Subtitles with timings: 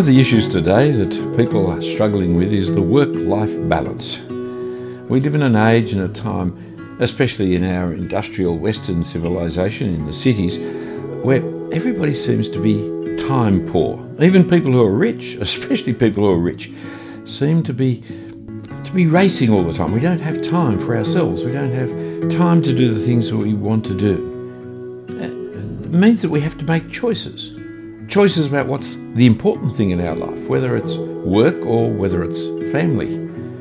[0.00, 4.18] of the issues today that people are struggling with is the work life balance.
[5.10, 10.06] We live in an age and a time, especially in our industrial Western civilization in
[10.06, 10.56] the cities,
[11.22, 12.78] where everybody seems to be
[13.26, 14.02] time poor.
[14.22, 16.70] Even people who are rich, especially people who are rich,
[17.26, 18.02] seem to be
[18.84, 19.92] to be racing all the time.
[19.92, 21.44] We don't have time for ourselves.
[21.44, 25.06] We don't have time to do the things that we want to do.
[25.10, 27.59] It means that we have to make choices
[28.10, 32.44] choices about what's the important thing in our life, whether it's work or whether it's
[32.72, 33.14] family.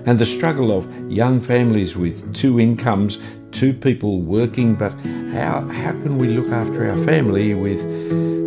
[0.05, 3.19] And the struggle of young families with two incomes,
[3.51, 4.91] two people working, but
[5.33, 7.81] how, how can we look after our family with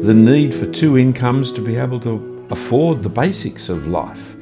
[0.05, 4.35] the need for two incomes to be able to afford the basics of life?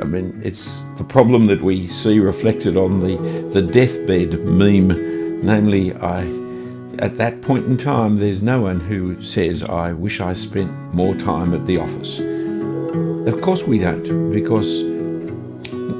[0.00, 3.16] I mean, it's the problem that we see reflected on the,
[3.52, 6.22] the deathbed meme, namely, I
[6.98, 11.14] at that point in time, there's no one who says, I wish I spent more
[11.14, 12.20] time at the office.
[13.28, 14.82] Of course, we don't, because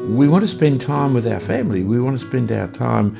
[0.08, 1.82] we want to spend time with our family.
[1.82, 3.16] We want to spend our time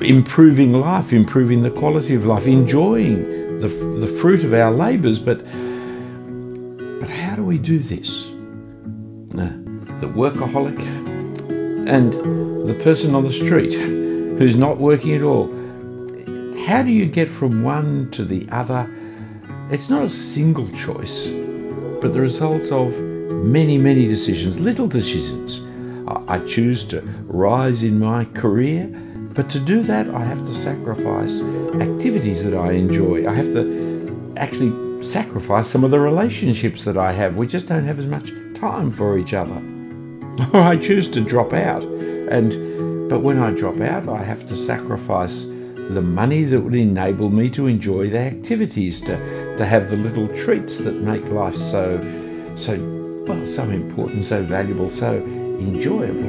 [0.00, 5.18] improving life, improving the quality of life, enjoying the, the fruit of our labours.
[5.18, 5.38] But,
[7.00, 8.26] but how do we do this?
[9.34, 9.50] Uh,
[10.00, 10.78] the workaholic
[11.88, 12.12] and
[12.68, 13.74] the person on the street
[14.38, 15.57] who's not working at all
[16.68, 18.86] how do you get from one to the other?
[19.70, 25.62] It's not a single choice, but the results of many, many decisions, little decisions.
[26.28, 28.86] I choose to rise in my career,
[29.32, 31.40] but to do that, I have to sacrifice
[31.80, 33.26] activities that I enjoy.
[33.26, 37.38] I have to actually sacrifice some of the relationships that I have.
[37.38, 39.56] We just don't have as much time for each other.
[40.52, 44.54] Or I choose to drop out, and but when I drop out, I have to
[44.54, 45.46] sacrifice
[45.88, 50.28] the money that would enable me to enjoy the activities, to, to have the little
[50.34, 51.98] treats that make life so,
[52.56, 52.78] so,
[53.26, 56.28] well, so important, so valuable, so enjoyable.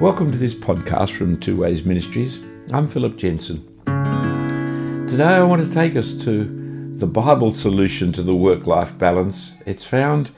[0.00, 2.40] Welcome to this podcast from Two Ways Ministries.
[2.72, 3.66] I'm Philip Jensen.
[5.08, 6.65] Today I want to take us to
[6.98, 9.58] the Bible solution to the work life balance.
[9.66, 10.30] It's found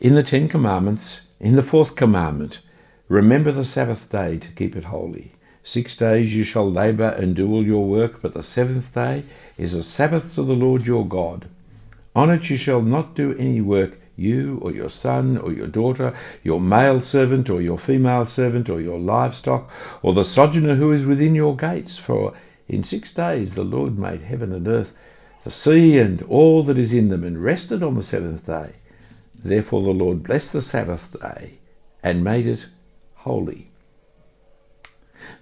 [0.00, 2.62] in the Ten Commandments, in the fourth commandment
[3.08, 5.32] Remember the Sabbath day to keep it holy.
[5.62, 9.24] Six days you shall labour and do all your work, but the seventh day
[9.58, 11.46] is a Sabbath to the Lord your God.
[12.16, 16.14] On it you shall not do any work, you or your son or your daughter,
[16.42, 19.70] your male servant or your female servant, or your livestock,
[20.00, 21.98] or the sojourner who is within your gates.
[21.98, 22.32] For
[22.66, 24.94] in six days the Lord made heaven and earth
[25.44, 28.72] the sea and all that is in them, and rested on the seventh day.
[29.34, 31.58] Therefore the Lord blessed the Sabbath day
[32.02, 32.66] and made it
[33.14, 33.70] holy.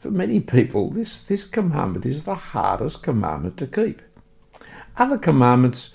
[0.01, 4.03] For many people, this, this commandment is the hardest commandment to keep.
[4.97, 5.95] Other commandments,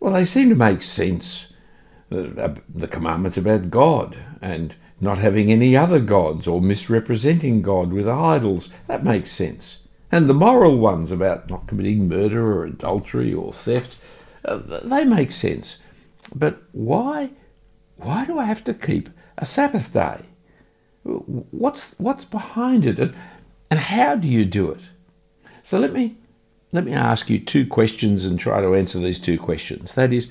[0.00, 1.52] well, they seem to make sense.
[2.10, 7.92] Uh, the, the commandments about God and not having any other gods or misrepresenting God
[7.92, 9.81] with idols, that makes sense.
[10.12, 13.98] And the moral ones about not committing murder or adultery or theft,
[14.44, 15.82] uh, they make sense.
[16.34, 17.30] But why,
[17.96, 19.08] why do I have to keep
[19.38, 20.20] a Sabbath day?
[21.02, 23.14] What's, what's behind it and,
[23.70, 24.90] and how do you do it?
[25.62, 26.16] So let me,
[26.72, 29.94] let me ask you two questions and try to answer these two questions.
[29.94, 30.30] That is,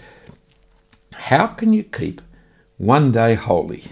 [1.13, 2.22] how can you keep
[2.78, 3.86] one day holy?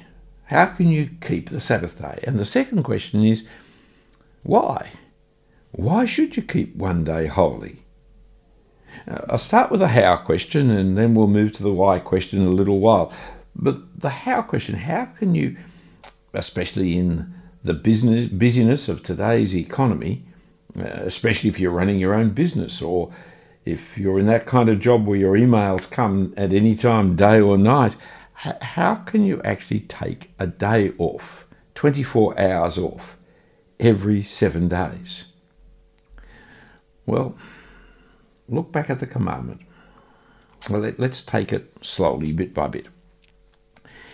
[0.46, 2.20] How can you keep the Sabbath day?
[2.24, 3.48] And the second question is,
[4.44, 4.92] why?
[5.72, 7.84] Why should you keep one day holy?
[9.08, 12.42] Uh, I'll start with the how question and then we'll move to the why question
[12.42, 13.14] in a little while.
[13.56, 15.58] But the how question how can you,
[16.34, 20.26] especially in the business busyness of today's economy,
[20.78, 23.12] uh, especially if you're running your own business or
[23.66, 27.40] if you're in that kind of job where your emails come at any time, day
[27.40, 27.96] or night,
[28.34, 31.46] how can you actually take a day off,
[31.76, 33.18] 24 hours off,
[33.80, 35.29] every seven days?
[37.10, 37.36] Well,
[38.48, 39.62] look back at the commandment.
[40.70, 42.88] Well, let, us take it slowly, bit by bit.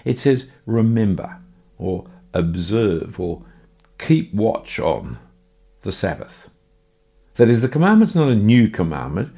[0.06, 1.40] It says, remember,
[1.78, 3.44] or observe, or
[3.98, 5.18] keep watch on
[5.82, 6.50] the Sabbath.
[7.36, 9.34] That is, the commandment's not a new commandment.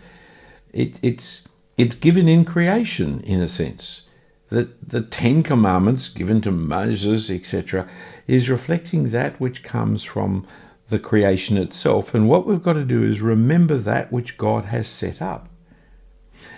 [0.71, 4.03] It, it's, it's given in creation, in a sense.
[4.49, 7.89] The, the Ten Commandments given to Moses, etc.,
[8.27, 10.45] is reflecting that which comes from
[10.89, 12.13] the creation itself.
[12.13, 15.49] And what we've got to do is remember that which God has set up.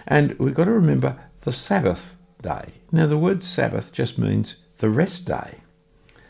[0.08, 2.74] And we've got to remember the Sabbath day.
[2.92, 5.56] Now, the word Sabbath just means the rest day.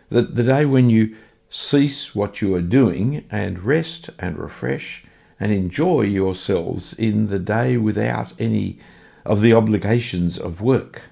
[0.10, 1.16] The, the day when you
[1.50, 5.04] cease what you are doing and rest and refresh
[5.40, 8.80] and enjoy yourselves in the day without any
[9.26, 11.04] of the obligations of work.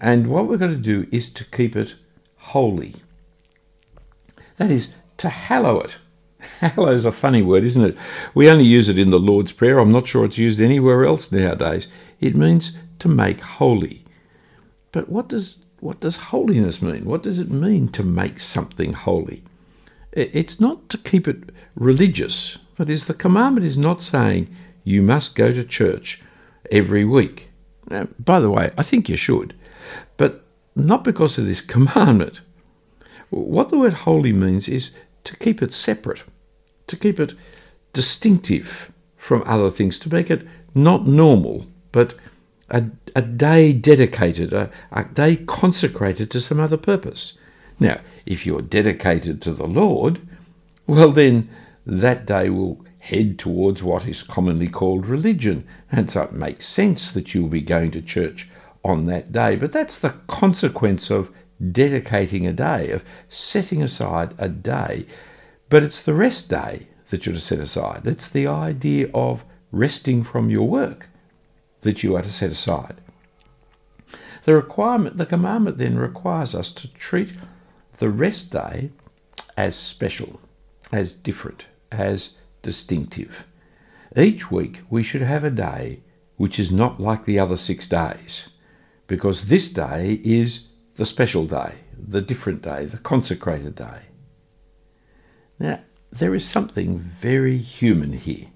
[0.00, 1.94] And what we're going to do is to keep it
[2.36, 2.96] holy.
[4.56, 5.98] That is, to hallow it.
[6.60, 7.96] Hallow is a funny word, isn't it?
[8.34, 9.78] We only use it in the Lord's Prayer.
[9.78, 11.88] I'm not sure it's used anywhere else nowadays.
[12.20, 14.04] It means to make holy.
[14.90, 17.04] But what does what does holiness mean?
[17.04, 19.42] What does it mean to make something holy?
[20.12, 22.56] It's not to keep it religious.
[22.76, 24.54] That is, the commandment is not saying
[24.84, 26.22] you must go to church
[26.70, 27.50] every week.
[27.88, 29.54] Now, by the way, I think you should,
[30.16, 30.44] but
[30.76, 32.42] not because of this commandment.
[33.32, 34.94] What the word holy means is
[35.24, 36.22] to keep it separate,
[36.86, 37.32] to keep it
[37.94, 42.14] distinctive from other things, to make it not normal, but
[42.68, 42.84] a,
[43.16, 47.38] a day dedicated, a, a day consecrated to some other purpose.
[47.80, 50.20] Now, if you're dedicated to the Lord,
[50.86, 51.48] well, then
[51.86, 55.66] that day will head towards what is commonly called religion.
[55.90, 58.50] And so it makes sense that you'll be going to church
[58.84, 59.56] on that day.
[59.56, 61.30] But that's the consequence of
[61.70, 65.06] dedicating a day, of setting aside a day.
[65.68, 68.06] But it's the rest day that you're to set aside.
[68.06, 71.08] It's the idea of resting from your work
[71.82, 72.96] that you are to set aside.
[74.44, 77.34] The requirement, the commandment then requires us to treat
[77.98, 78.90] the rest day
[79.56, 80.40] as special,
[80.90, 83.46] as different, as distinctive.
[84.16, 86.00] Each week we should have a day
[86.36, 88.48] which is not like the other six days,
[89.06, 94.02] because this day is the special day, the different day, the consecrated day.
[95.58, 95.80] Now,
[96.10, 98.48] there is something very human here.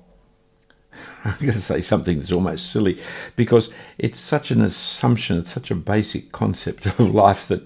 [1.24, 3.00] I'm going to say something that's almost silly
[3.34, 7.64] because it's such an assumption, it's such a basic concept of life that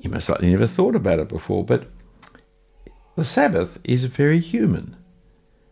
[0.00, 1.64] you most likely never thought about it before.
[1.64, 1.88] But
[3.16, 4.96] the Sabbath is very human.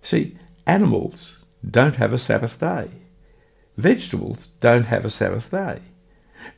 [0.03, 0.37] See,
[0.67, 1.39] animals
[1.69, 2.89] don't have a Sabbath day.
[3.77, 5.81] Vegetables don't have a Sabbath day.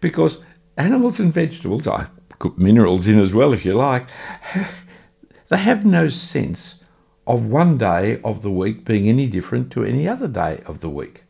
[0.01, 0.43] Because
[0.77, 2.07] animals and vegetables, I
[2.39, 4.07] put minerals in as well if you like,
[5.49, 6.85] they have no sense
[7.27, 10.91] of one day of the week being any different to any other day of the
[10.91, 11.25] week.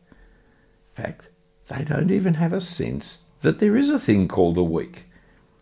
[0.95, 1.29] In fact,
[1.67, 5.05] they don't even have a sense that there is a thing called a week.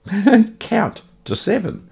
[0.05, 1.89] They don't count to seven,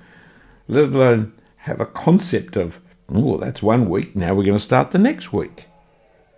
[0.68, 4.92] let alone have a concept of, oh, that's one week, now we're going to start
[4.92, 5.66] the next week.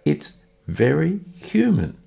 [0.05, 0.33] It's
[0.67, 1.97] very human.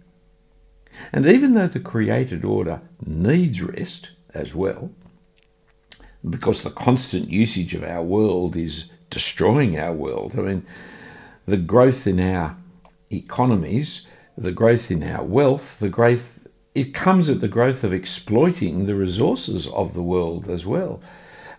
[1.12, 4.90] And even though the created order needs rest as well,
[6.28, 10.34] because the constant usage of our world is destroying our world.
[10.38, 10.66] I mean,
[11.46, 12.56] the growth in our
[13.12, 16.40] economies, the growth in our wealth, the growth,
[16.74, 21.00] it comes at the growth of exploiting the resources of the world as well.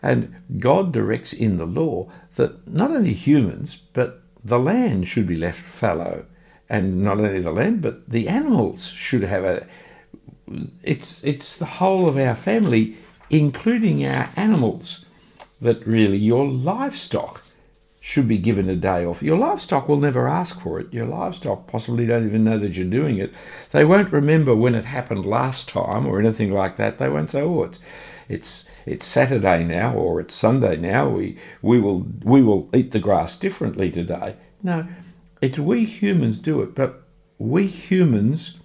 [0.01, 5.37] And God directs in the law that not only humans, but the land should be
[5.37, 6.25] left fallow.
[6.69, 9.67] And not only the land, but the animals should have a.
[10.83, 12.97] It's, it's the whole of our family,
[13.29, 15.05] including our animals,
[15.61, 17.41] that really your livestock
[18.05, 19.23] should be given a day off.
[19.23, 20.93] Your livestock will never ask for it.
[20.93, 23.33] Your livestock possibly don't even know that you're doing it.
[23.71, 26.99] They won't remember when it happened last time or anything like that.
[26.99, 27.79] They won't say, "Oh, it's
[28.29, 31.09] it's it's Saturday now or it's Sunday now.
[31.09, 34.87] We we will we will eat the grass differently today." No,
[35.41, 37.03] it's we humans do it, but
[37.37, 38.57] we humans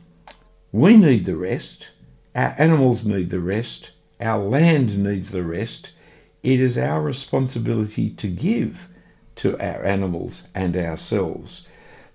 [0.73, 1.89] we need the rest.
[2.35, 3.91] Our animals need the rest.
[4.21, 5.93] Our land needs the rest.
[6.43, 8.87] It is our responsibility to give
[9.37, 11.67] to our animals and ourselves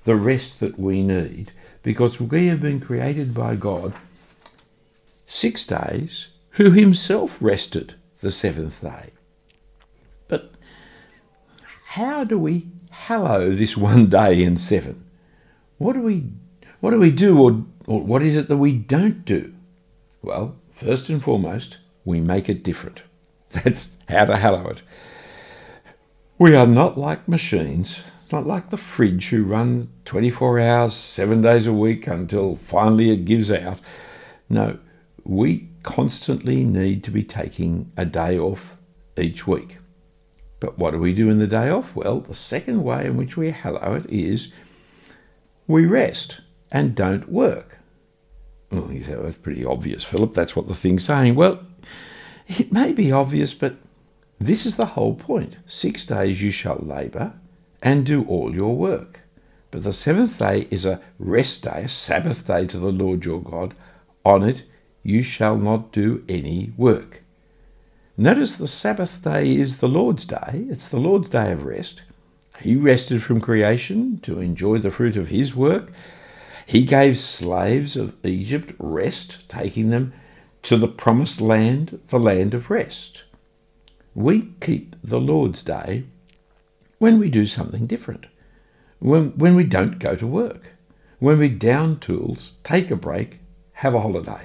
[0.06, 1.52] the rest that we need
[1.84, 3.94] because we have been created by God
[5.26, 9.10] six days, who himself rested the seventh day.
[10.28, 10.52] But
[11.88, 15.06] how do we hallow this one day in seven?
[15.78, 16.26] What do we
[16.80, 19.54] what do we do or, or what is it that we don't do?
[20.22, 23.04] Well, first and foremost, we make it different.
[23.52, 24.82] That's how to hallow it.
[26.38, 28.04] We are not like machines.
[28.22, 33.12] It's not like the fridge who runs 24 hours, seven days a week until finally
[33.12, 33.80] it gives out.
[34.50, 34.78] No,
[35.24, 38.78] we constantly need to be taking a day off
[39.18, 39.78] each week.
[40.60, 41.96] But what do we do in the day off?
[41.96, 44.52] Well, the second way in which we hallow it is
[45.68, 47.80] we rest and don't work.
[48.72, 50.34] Oh, you say, that's pretty obvious, Philip.
[50.34, 51.36] That's what the thing's saying.
[51.36, 51.60] Well,
[52.48, 53.76] it may be obvious, but
[54.40, 55.58] this is the whole point.
[55.66, 57.34] Six days you shall labour
[57.82, 59.22] and do all your work.
[59.72, 63.42] But the seventh day is a rest day, a Sabbath day to the Lord your
[63.42, 63.76] God.
[64.24, 64.64] On it
[65.04, 67.22] you shall not do any work.
[68.18, 70.66] Notice the Sabbath day is the Lord's day.
[70.70, 72.04] It's the Lord's day of rest.
[72.62, 75.92] He rested from creation to enjoy the fruit of his work.
[76.66, 80.14] He gave slaves of Egypt rest, taking them
[80.64, 83.26] to the promised land, the land of rest.
[84.14, 86.06] We keep the Lord's day
[87.00, 88.28] when we do something different,
[89.00, 90.72] when, when we don't go to work,
[91.20, 93.40] when we down tools, take a break,
[93.74, 94.44] have a holiday.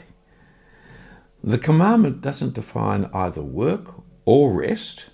[1.42, 3.94] The commandment doesn't define either work
[4.25, 5.11] or rest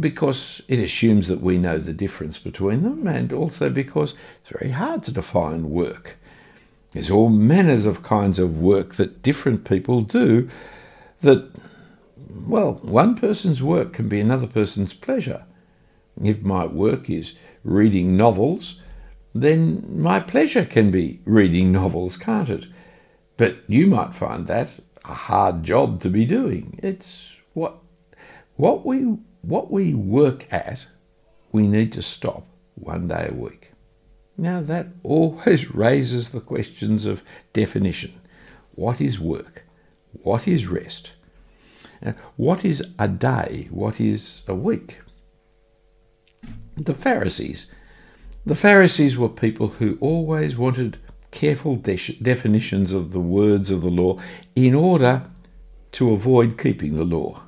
[0.00, 4.72] because it assumes that we know the difference between them and also because it's very
[4.72, 6.16] hard to define work.
[6.90, 10.48] There's all manners of kinds of work that different people do
[11.20, 11.48] that,
[12.46, 15.44] well, one person's work can be another person's pleasure.
[16.24, 18.82] If my work is reading novels,
[19.32, 22.66] then my pleasure can be reading novels, can't it?
[23.36, 24.70] But you might find that
[25.08, 26.78] a hard job to be doing.
[26.82, 27.76] It's what
[28.56, 30.86] what we what we work at,
[31.52, 33.72] we need to stop one day a week.
[34.36, 37.22] Now that always raises the questions of
[37.52, 38.12] definition.
[38.74, 39.64] What is work?
[40.22, 41.12] What is rest?
[42.04, 43.68] Uh, what is a day?
[43.70, 44.98] What is a week?
[46.76, 47.74] The Pharisees.
[48.46, 50.98] The Pharisees were people who always wanted
[51.30, 54.18] careful de- definitions of the words of the law
[54.54, 55.24] in order
[55.92, 57.42] to avoid keeping the law.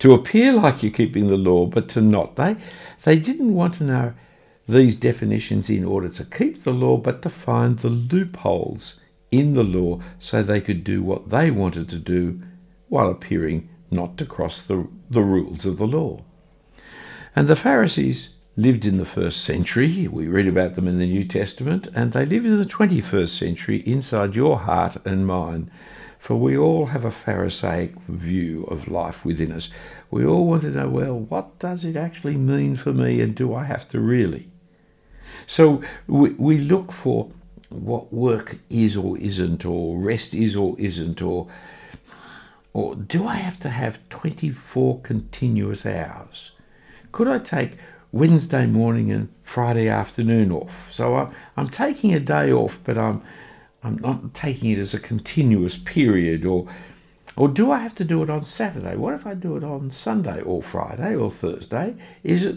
[0.00, 2.36] To appear like you're keeping the law, but to not.
[2.36, 2.56] They,
[3.04, 4.14] they didn't want to know
[4.68, 9.64] these definitions in order to keep the law, but to find the loopholes in the
[9.64, 12.40] law so they could do what they wanted to do
[12.88, 16.22] while appearing not to cross the, the rules of the law.
[17.36, 20.06] And the Pharisees lived in the first century.
[20.08, 23.78] We read about them in the New Testament, and they live in the 21st century
[23.78, 25.70] inside your heart and mine.
[26.18, 29.70] For we all have a Pharisaic view of life within us.
[30.10, 33.54] We all want to know, well, what does it actually mean for me, and do
[33.54, 34.48] I have to really?
[35.46, 37.30] So we, we look for
[37.68, 41.48] what work is or isn't, or rest is or isn't, or
[42.72, 46.50] or do I have to have 24 continuous hours?
[47.12, 47.78] Could I take
[48.14, 50.92] Wednesday morning and Friday afternoon off.
[50.92, 53.20] So I, I'm taking a day off, but I'm
[53.82, 56.46] I'm not taking it as a continuous period.
[56.46, 56.68] Or
[57.36, 58.94] or do I have to do it on Saturday?
[58.94, 61.96] What if I do it on Sunday or Friday or Thursday?
[62.22, 62.56] Is it?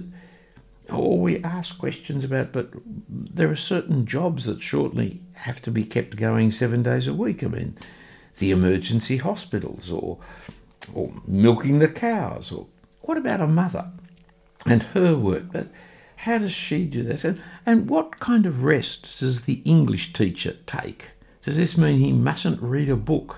[0.92, 2.70] Or we ask questions about, but
[3.10, 7.44] there are certain jobs that shortly have to be kept going seven days a week.
[7.44, 7.76] I mean,
[8.38, 10.20] the emergency hospitals, or
[10.94, 12.68] or milking the cows, or
[13.02, 13.92] what about a mother?
[14.68, 15.46] And her work.
[15.52, 15.68] But
[16.18, 17.24] how does she do this?
[17.24, 21.10] And, and what kind of rest does the English teacher take?
[21.42, 23.38] Does this mean he mustn't read a book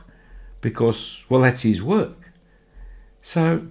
[0.61, 2.31] because, well, that's his work?
[3.21, 3.67] So,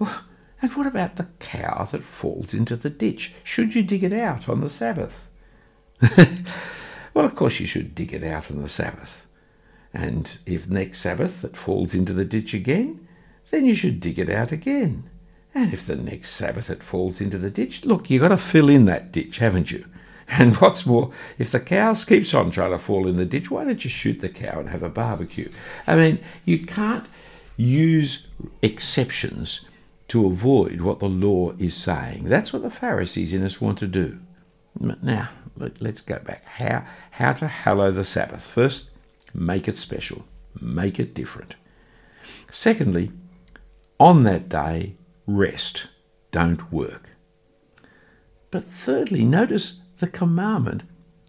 [0.00, 3.34] and what about the cow that falls into the ditch?
[3.42, 5.30] Should you dig it out on the Sabbath?
[7.14, 9.26] well, of course, you should dig it out on the Sabbath.
[9.92, 13.06] And if next Sabbath it falls into the ditch again,
[13.50, 15.08] then you should dig it out again.
[15.54, 18.68] And if the next Sabbath it falls into the ditch, look, you've got to fill
[18.68, 19.84] in that ditch, haven't you?
[20.26, 23.62] And what's more, if the cow keeps on trying to fall in the ditch, why
[23.64, 25.50] don't you shoot the cow and have a barbecue?
[25.86, 27.04] I mean, you can't
[27.58, 28.28] use
[28.62, 29.66] exceptions
[30.08, 32.24] to avoid what the law is saying.
[32.24, 34.18] That's what the Pharisees in us want to do.
[34.80, 36.44] Now, let, us go back.
[36.46, 38.44] How, how to hallow the Sabbath.
[38.44, 38.90] First,
[39.34, 40.24] make it special,
[40.60, 41.54] make it different.
[42.50, 43.12] Secondly,
[44.00, 44.94] on that day,
[45.26, 45.88] rest,
[46.30, 47.10] don't work.
[48.50, 50.82] But thirdly, notice the commandment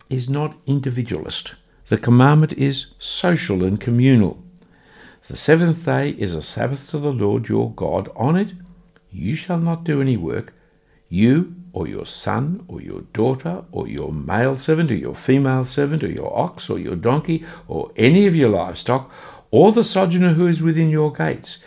[0.10, 1.56] is not individualist.
[1.90, 4.44] The commandment is social and communal.
[5.28, 8.10] The seventh day is a Sabbath to the Lord your God.
[8.16, 8.54] On it
[9.12, 10.54] you shall not do any work,
[11.10, 16.04] you or your son or your daughter or your male servant or your female servant
[16.04, 19.12] or your ox or your donkey or any of your livestock
[19.52, 21.64] or the sojourner who is within your gates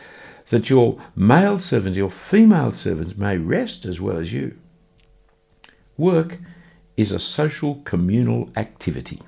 [0.50, 4.56] that your male servant, your female servants may rest as well as you.
[5.96, 6.38] Work
[6.96, 9.20] is a social communal activity.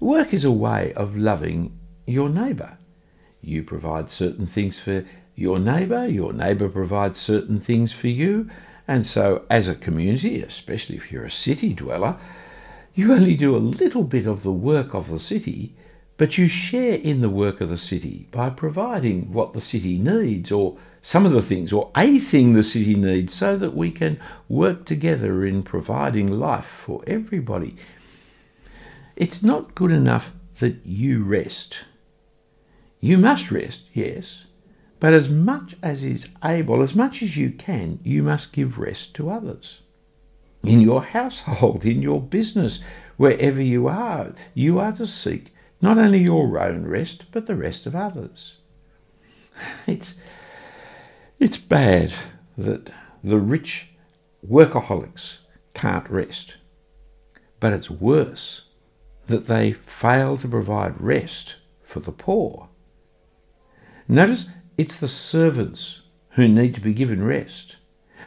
[0.00, 2.78] Work is a way of loving your neighbour.
[3.40, 8.48] You provide certain things for your neighbour, your neighbour provides certain things for you,
[8.86, 12.16] and so as a community, especially if you're a city dweller,
[12.94, 15.74] you only do a little bit of the work of the city,
[16.16, 20.52] but you share in the work of the city by providing what the city needs,
[20.52, 24.20] or some of the things, or a thing the city needs, so that we can
[24.48, 27.76] work together in providing life for everybody.
[29.16, 31.84] It's not good enough that you rest.
[33.00, 34.46] You must rest, yes,
[35.00, 39.16] But as much as is able, as much as you can, you must give rest
[39.16, 39.80] to others.
[40.62, 42.78] In your household, in your business,
[43.16, 45.51] wherever you are, you are to seek
[45.82, 48.56] not only your own rest, but the rest of others.
[49.86, 50.18] It's,
[51.38, 52.12] it's bad
[52.56, 52.90] that
[53.22, 53.90] the rich
[54.48, 55.38] workaholics
[55.74, 56.56] can't rest,
[57.60, 58.68] but it's worse
[59.26, 62.68] that they fail to provide rest for the poor.
[64.08, 64.46] Notice
[64.78, 67.76] it's the servants who need to be given rest.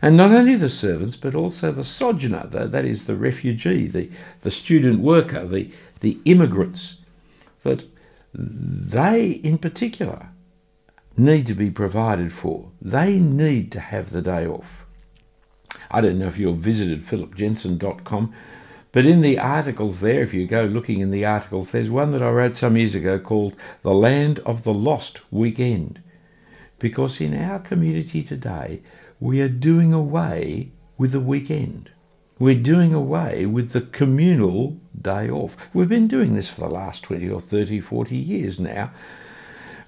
[0.02, 4.52] And not only the servants, but also the sojourner, that is the refugee, the, the
[4.52, 5.72] student worker, the,
[6.02, 7.05] the immigrants,
[7.66, 7.84] that
[8.34, 10.30] they in particular
[11.18, 12.72] need to be provided for.
[12.82, 14.86] They need to have the day off.
[15.90, 18.34] I don't know if you've visited philipjensen.com,
[18.92, 22.22] but in the articles there, if you go looking in the articles, there's one that
[22.22, 26.02] I wrote some years ago called The Land of the Lost Weekend.
[26.78, 28.82] Because in our community today,
[29.20, 31.90] we are doing away with the weekend.
[32.38, 35.58] We're doing away with the communal day off.
[35.74, 38.92] We've been doing this for the last 20 or 30, 40 years now.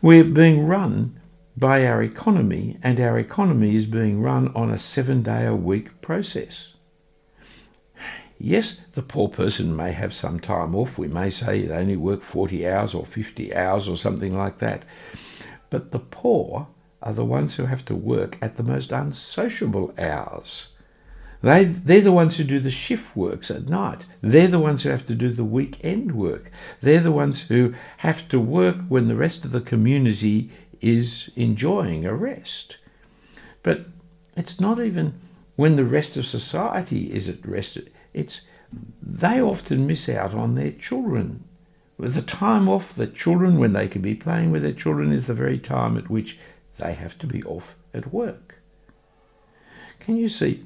[0.01, 1.19] We're being run
[1.55, 6.01] by our economy, and our economy is being run on a seven day a week
[6.01, 6.73] process.
[8.39, 10.99] Yes, the poor person may have some time off.
[10.99, 14.83] We may say they only work 40 hours or 50 hours or something like that.
[15.71, 16.67] But the poor
[17.01, 20.69] are the ones who have to work at the most unsociable hours.
[21.47, 24.05] They, they're the ones who do the shift works at night.
[24.19, 26.51] They're the ones who have to do the weekend work.
[26.81, 30.49] They're the ones who have to work when the rest of the community
[30.81, 32.75] is enjoying a rest.
[33.63, 33.85] But
[34.35, 35.13] it's not even
[35.55, 37.77] when the rest of society is at rest.
[38.13, 38.45] It's
[39.01, 41.45] they often miss out on their children.
[41.97, 45.33] The time off the children when they can be playing with their children is the
[45.33, 46.39] very time at which
[46.77, 48.55] they have to be off at work.
[50.01, 50.65] Can you see?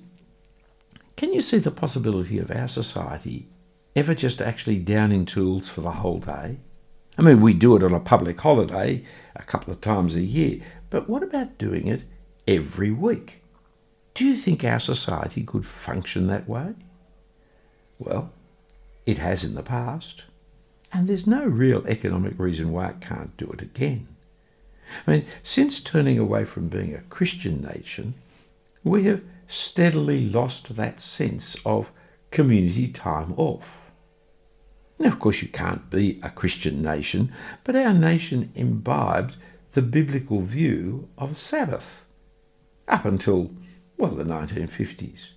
[1.21, 3.47] Can you see the possibility of our society
[3.95, 6.57] ever just actually downing tools for the whole day?
[7.15, 9.03] I mean, we do it on a public holiday
[9.36, 12.05] a couple of times a year, but what about doing it
[12.47, 13.43] every week?
[14.15, 16.73] Do you think our society could function that way?
[17.99, 18.31] Well,
[19.05, 20.23] it has in the past,
[20.91, 24.07] and there's no real economic reason why it can't do it again.
[25.05, 28.15] I mean, since turning away from being a Christian nation,
[28.84, 31.91] we have steadily lost that sense of
[32.31, 33.67] community time off.
[34.97, 37.33] Now, of course, you can't be a Christian nation,
[37.65, 39.35] but our nation imbibed
[39.73, 42.05] the biblical view of Sabbath
[42.87, 43.51] up until,
[43.97, 45.31] well, the 1950s.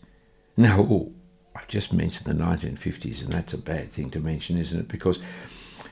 [0.57, 1.09] Now,
[1.57, 4.89] I've just mentioned the 1950s, and that's a bad thing to mention, isn't it?
[4.89, 5.19] Because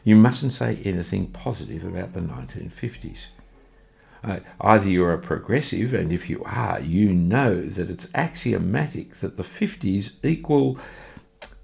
[0.04, 3.26] you mustn't say anything positive about the 1950s.
[4.24, 9.36] Uh, either you're a progressive, and if you are, you know that it's axiomatic that
[9.36, 10.78] the 50s equal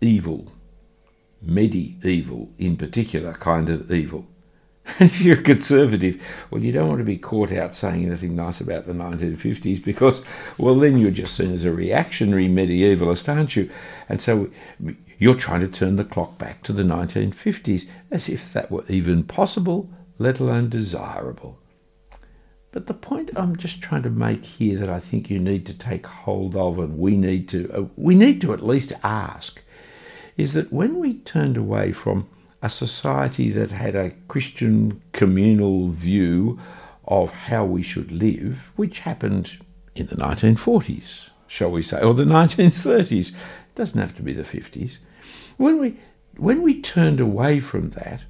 [0.00, 0.50] evil,
[1.40, 4.26] medieval in particular kind of evil.
[4.98, 8.34] And if you're a conservative, well, you don't want to be caught out saying anything
[8.34, 10.22] nice about the 1950s because,
[10.56, 13.70] well, then you're just seen as a reactionary medievalist, aren't you?
[14.08, 14.50] And so
[15.18, 19.24] you're trying to turn the clock back to the 1950s as if that were even
[19.24, 21.58] possible, let alone desirable.
[22.70, 25.78] But the point I'm just trying to make here that I think you need to
[25.78, 29.62] take hold of, and we need to, uh, we need to at least ask,
[30.36, 32.28] is that when we turned away from
[32.60, 36.60] a society that had a Christian communal view
[37.06, 39.58] of how we should live, which happened
[39.94, 43.30] in the 1940s, shall we say, or the 1930s.
[43.30, 43.34] It
[43.74, 44.98] doesn't have to be the 50s.
[45.56, 45.96] When we,
[46.36, 48.22] when we turned away from that,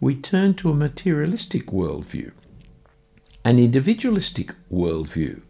[0.00, 2.32] we turned to a materialistic worldview
[3.46, 5.40] an individualistic worldview,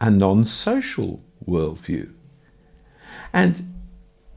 [0.00, 2.08] a non social worldview.
[3.32, 3.74] And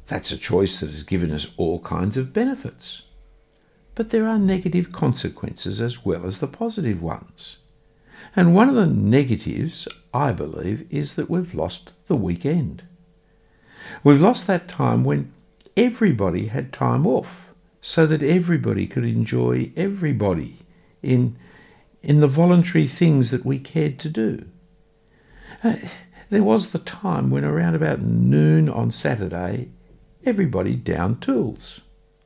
[0.07, 3.03] that's a choice that has given us all kinds of benefits.
[3.93, 7.59] But there are negative consequences as well as the positive ones.
[8.35, 12.81] And one of the negatives, I believe, is that we've lost the weekend.
[14.03, 15.31] We've lost that time when
[15.77, 20.55] everybody had time off so that everybody could enjoy everybody
[21.03, 21.37] in
[22.01, 24.45] in the voluntary things that we cared to do.
[25.63, 25.75] Uh,
[26.29, 29.69] there was the time when around about noon on Saturday,
[30.25, 31.81] everybody down tools.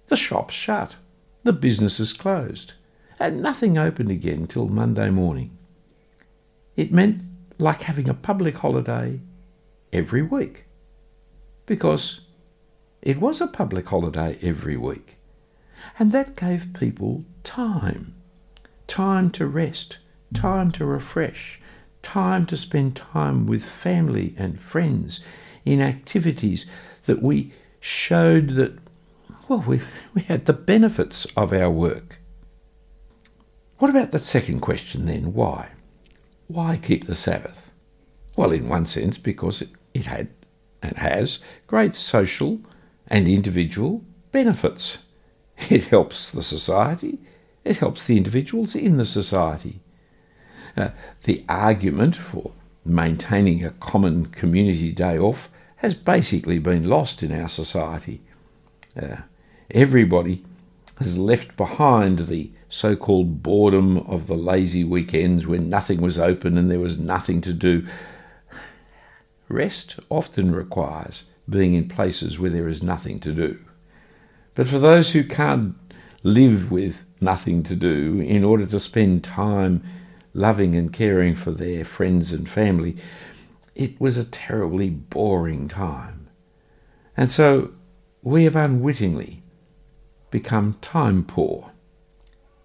[0.08, 0.96] The shops shut,
[1.44, 2.74] the businesses closed,
[3.20, 5.58] and nothing opened again till Monday morning.
[6.76, 7.22] It meant
[7.58, 9.20] like having a public holiday
[9.92, 10.66] every week,
[11.66, 12.22] because
[13.02, 15.18] it was a public holiday every week,
[15.98, 18.16] and that gave people time
[18.88, 19.98] time to rest
[20.34, 21.60] time to refresh,
[22.02, 25.24] time to spend time with family and friends
[25.66, 26.70] in activities
[27.06, 28.78] that we showed that,
[29.48, 29.80] well, we,
[30.14, 32.20] we had the benefits of our work.
[33.78, 35.34] What about the second question then?
[35.34, 35.70] Why?
[36.48, 37.72] Why keep the Sabbath?
[38.36, 40.30] Well, in one sense, because it, it had
[40.82, 42.60] and has great social
[43.08, 44.98] and individual benefits.
[45.70, 47.20] It helps the society,
[47.64, 49.80] it helps the individuals in the society.
[50.76, 50.90] Uh,
[51.24, 52.52] the argument for
[52.86, 58.22] maintaining a common community day off has basically been lost in our society.
[59.00, 59.18] Uh,
[59.72, 60.44] everybody
[61.00, 66.58] has left behind the so called boredom of the lazy weekends when nothing was open
[66.58, 67.86] and there was nothing to do.
[69.48, 73.60] Rest often requires being in places where there is nothing to do.
[74.56, 75.76] But for those who can't
[76.24, 79.84] live with nothing to do in order to spend time
[80.34, 82.98] loving and caring for their friends and family,
[83.76, 86.28] it was a terribly boring time.
[87.16, 87.74] And so
[88.22, 89.44] we have unwittingly
[90.32, 91.72] become time poor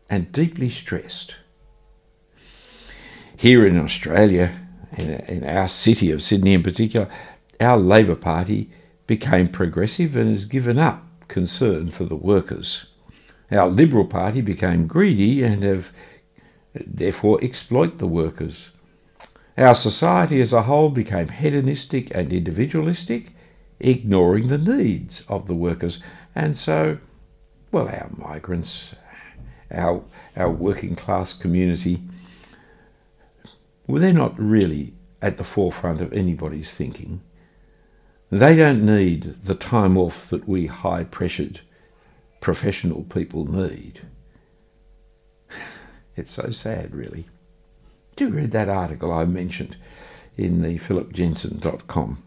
[0.08, 1.36] and deeply stressed.
[3.36, 4.58] Here in Australia,
[4.96, 7.08] in, our city of Sydney in particular,
[7.60, 8.70] our Labor Party
[9.06, 12.86] became progressive and has given up concern for the workers.
[13.50, 15.90] Our Liberal Party became greedy and have
[16.74, 18.72] therefore exploit the workers.
[19.56, 23.32] Our society as a whole became hedonistic and individualistic,
[23.80, 26.02] ignoring the needs of the workers.
[26.34, 26.98] And so,
[27.72, 28.94] well, our migrants,
[29.72, 30.04] our,
[30.36, 32.02] our working class community,
[33.86, 37.22] well, they're not really at the forefront of anybody's thinking.
[38.30, 41.62] They don't need the time off that we high pressured
[42.40, 44.02] professional people need.
[46.16, 47.26] It's so sad, really.
[48.16, 49.76] Do read that article I mentioned
[50.36, 52.22] in the philipjensen.com.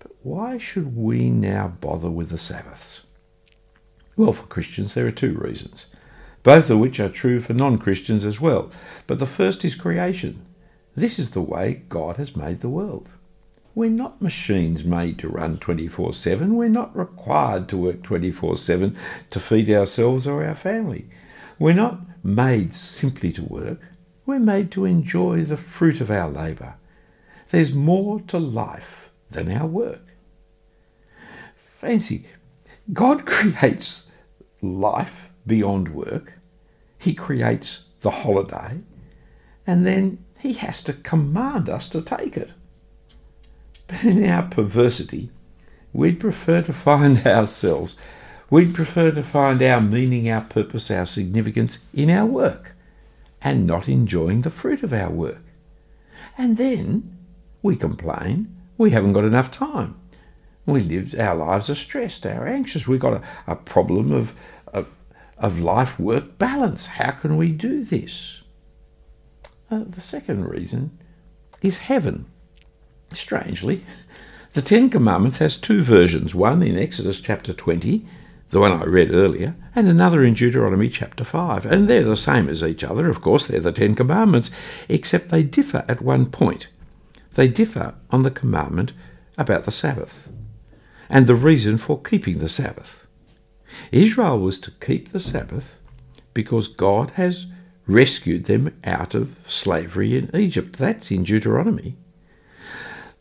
[0.00, 3.02] But why should we now bother with the Sabbaths?
[4.16, 5.86] Well, for Christians, there are two reasons,
[6.42, 8.70] both of which are true for non Christians as well.
[9.06, 10.44] But the first is creation.
[10.94, 13.08] This is the way God has made the world.
[13.74, 16.56] We're not machines made to run 24 7.
[16.56, 18.96] We're not required to work 24 7
[19.30, 21.08] to feed ourselves or our family.
[21.58, 23.80] We're not made simply to work.
[24.26, 26.74] We're made to enjoy the fruit of our labour.
[27.50, 30.02] There's more to life than our work.
[31.78, 32.26] Fancy,
[32.92, 34.10] God creates
[34.60, 36.34] life beyond work,
[36.98, 38.80] He creates the holiday,
[39.66, 42.50] and then He has to command us to take it.
[43.92, 45.30] But in our perversity,
[45.92, 47.96] we'd prefer to find ourselves,
[48.48, 52.72] we'd prefer to find our meaning, our purpose, our significance in our work
[53.42, 55.42] and not enjoying the fruit of our work.
[56.38, 57.18] And then
[57.60, 59.96] we complain we haven't got enough time.
[60.64, 62.88] We live, our lives are stressed, are anxious.
[62.88, 64.34] We've got a, a problem of,
[64.68, 64.86] of,
[65.36, 66.86] of life work balance.
[66.86, 68.40] How can we do this?
[69.70, 70.98] Uh, the second reason
[71.62, 72.26] is heaven.
[73.14, 73.84] Strangely,
[74.52, 78.06] the Ten Commandments has two versions one in Exodus chapter 20,
[78.50, 81.64] the one I read earlier, and another in Deuteronomy chapter 5.
[81.64, 84.50] And they're the same as each other, of course, they're the Ten Commandments,
[84.88, 86.68] except they differ at one point.
[87.34, 88.92] They differ on the commandment
[89.38, 90.28] about the Sabbath
[91.08, 93.06] and the reason for keeping the Sabbath.
[93.90, 95.78] Israel was to keep the Sabbath
[96.34, 97.46] because God has
[97.86, 100.78] rescued them out of slavery in Egypt.
[100.78, 101.96] That's in Deuteronomy.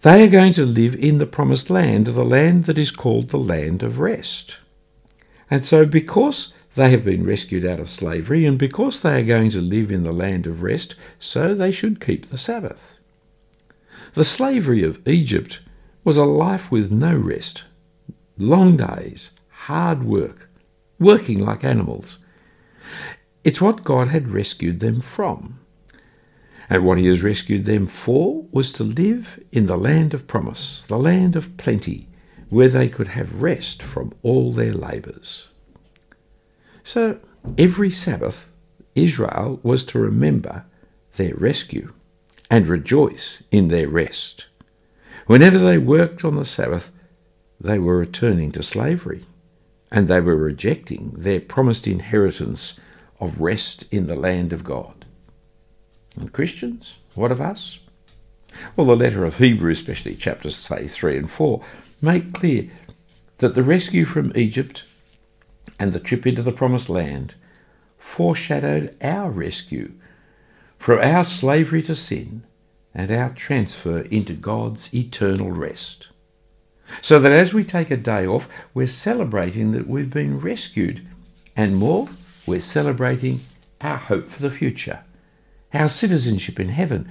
[0.02, 3.38] They are going to live in the promised land, the land that is called the
[3.38, 4.58] land of rest.
[5.50, 9.52] And so, because they have been rescued out of slavery, and because they are going
[9.52, 12.98] to live in the land of rest, so they should keep the Sabbath.
[14.16, 15.60] The slavery of Egypt
[16.04, 17.66] was a life with no rest,
[18.40, 20.50] long days, hard work,
[21.00, 22.18] working like animals.
[23.44, 25.61] It's what God had rescued them from.
[26.72, 30.86] And what he has rescued them for was to live in the land of promise,
[30.88, 32.08] the land of plenty,
[32.50, 35.50] where they could have rest from all their labours.
[36.82, 37.20] So
[37.58, 38.48] every Sabbath,
[38.96, 40.64] Israel was to remember
[41.18, 41.92] their rescue
[42.50, 44.46] and rejoice in their rest.
[45.28, 46.90] Whenever they worked on the Sabbath,
[47.60, 49.26] they were returning to slavery,
[49.92, 52.80] and they were rejecting their promised inheritance
[53.20, 55.01] of rest in the land of God.
[56.18, 57.80] And Christians, what of us?
[58.76, 61.64] Well, the letter of Hebrews, especially chapters say 3 and 4,
[62.02, 62.70] make clear
[63.38, 64.84] that the rescue from Egypt
[65.80, 67.34] and the trip into the promised land
[67.98, 69.94] foreshadowed our rescue
[70.78, 72.44] from our slavery to sin
[72.94, 76.10] and our transfer into God's eternal rest.
[77.02, 81.08] So that as we take a day off, we're celebrating that we've been rescued,
[81.56, 82.10] and more,
[82.46, 83.40] we're celebrating
[83.80, 85.04] our hope for the future,
[85.74, 87.10] our citizenship in heaven.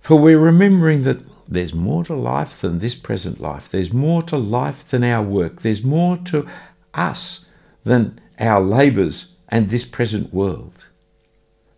[0.00, 4.36] For we're remembering that there's more to life than this present life, there's more to
[4.36, 6.46] life than our work, there's more to
[6.94, 7.48] us
[7.84, 10.88] than our labours and this present world.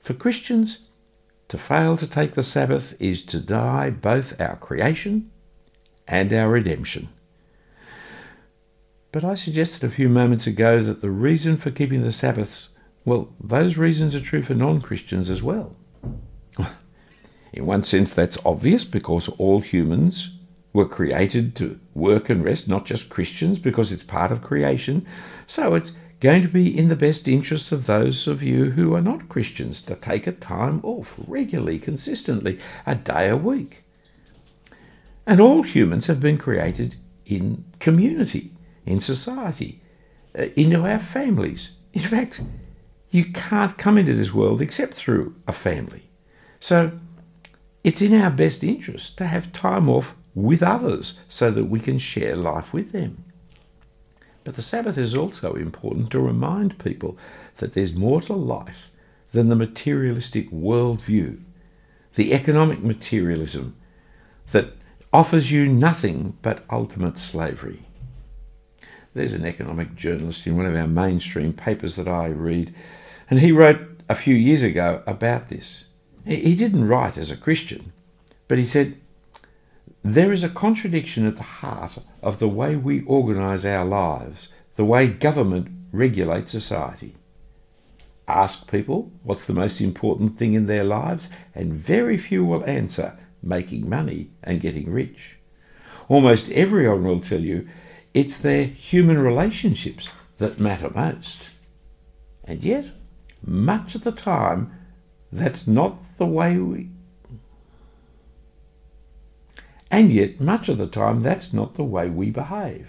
[0.01, 0.85] For Christians,
[1.49, 5.31] to fail to take the Sabbath is to die both our creation
[6.07, 7.09] and our redemption.
[9.13, 13.29] But I suggested a few moments ago that the reason for keeping the Sabbaths, well,
[13.41, 15.77] those reasons are true for non Christians as well.
[17.55, 20.37] In one sense, that's obvious because all humans
[20.73, 25.07] were created to work and rest, not just Christians, because it's part of creation.
[25.47, 29.01] So it's going to be in the best interests of those of you who are
[29.01, 33.85] not Christians to take a time off regularly, consistently, a day a week.
[35.25, 38.51] And all humans have been created in community,
[38.85, 39.81] in society,
[40.37, 41.77] uh, into our families.
[41.93, 42.41] In fact,
[43.11, 46.11] you can't come into this world except through a family.
[46.59, 46.99] So
[47.85, 51.99] it's in our best interest to have time off with others so that we can
[51.99, 53.23] share life with them.
[54.43, 57.17] But the Sabbath is also important to remind people
[57.57, 58.91] that there's more to life
[59.33, 61.41] than the materialistic worldview,
[62.15, 63.77] the economic materialism
[64.53, 64.73] that
[65.13, 67.87] offers you nothing but ultimate slavery.
[69.15, 72.75] There's an economic journalist in one of our mainstream papers that I read,
[73.31, 75.85] and he wrote a few years ago about this.
[76.27, 77.93] He didn't write as a Christian,
[78.49, 78.97] but he said,
[80.03, 84.85] there is a contradiction at the heart of the way we organise our lives, the
[84.85, 87.15] way government regulates society.
[88.29, 93.19] Ask people what's the most important thing in their lives, and very few will answer
[93.43, 95.39] making money and getting rich.
[96.09, 97.67] Almost everyone will tell you
[98.13, 101.49] it's their human relationships that matter most.
[102.45, 102.91] And yet,
[103.45, 104.71] much of the time,
[105.33, 106.89] that's not the way we
[109.95, 112.89] and yet, much of the time, that's not the way we behave.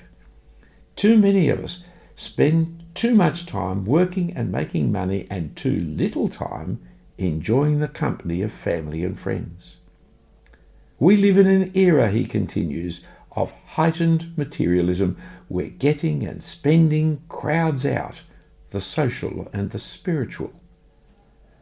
[0.96, 1.86] Too many of us
[2.16, 6.80] spend too much time working and making money and too little time
[7.20, 9.76] enjoying the company of family and friends.
[10.98, 15.16] We live in an era, he continues, of heightened materialism
[15.48, 18.24] where getting and spending crowds out
[18.72, 20.54] the social and the spiritual.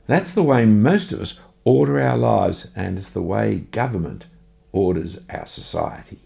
[0.07, 4.27] That's the way most of us order our lives, and it's the way government
[4.71, 6.19] orders our society.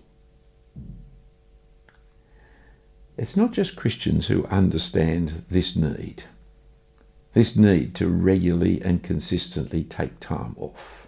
[3.17, 6.23] It's not just Christians who understand this need,
[7.34, 11.08] this need to regularly and consistently take time off.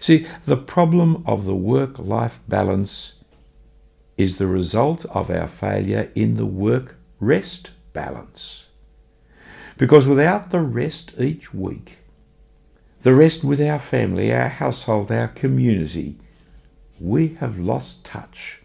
[0.00, 3.22] See, the problem of the work life balance
[4.16, 8.66] is the result of our failure in the work rest balance.
[9.76, 11.98] Because without the rest each week,
[13.04, 16.16] the rest with our family, our household, our community,
[16.98, 18.62] we have lost touch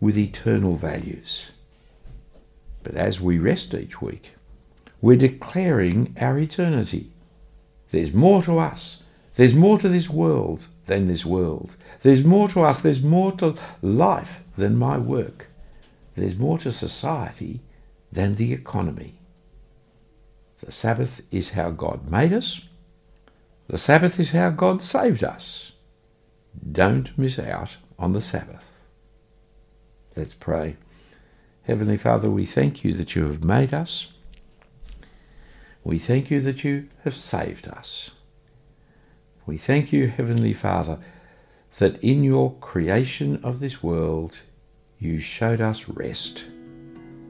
[0.00, 1.50] with eternal values.
[2.82, 4.32] But as we rest each week,
[5.02, 7.12] we're declaring our eternity.
[7.90, 9.02] There's more to us.
[9.36, 11.76] There's more to this world than this world.
[12.00, 12.80] There's more to us.
[12.80, 15.48] There's more to life than my work.
[16.16, 17.60] There's more to society
[18.10, 19.18] than the economy.
[20.62, 22.62] The Sabbath is how God made us.
[23.66, 25.72] The Sabbath is how God saved us.
[26.70, 28.86] Don't miss out on the Sabbath.
[30.14, 30.76] Let's pray.
[31.62, 34.12] Heavenly Father, we thank you that you have made us.
[35.82, 38.10] We thank you that you have saved us.
[39.46, 40.98] We thank you, Heavenly Father,
[41.78, 44.40] that in your creation of this world
[44.98, 46.44] you showed us rest.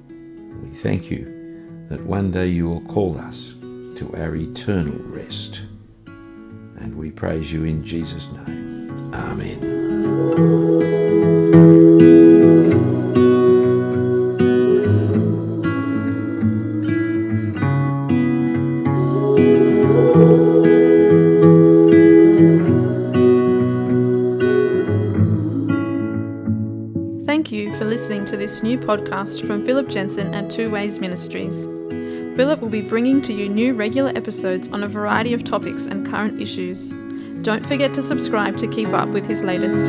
[0.09, 5.63] We thank you that one day you will call us to our eternal rest.
[6.79, 9.13] And we praise you in Jesus' name.
[9.15, 9.75] Amen.
[27.27, 31.69] Thank you for listening to this new podcast from Philip Jensen at Two Ways Ministries.
[32.37, 36.05] Philip will be bringing to you new regular episodes on a variety of topics and
[36.05, 36.93] current issues.
[37.43, 39.85] Don't forget to subscribe to keep up with his latest.